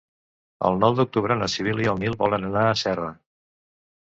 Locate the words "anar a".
2.51-2.75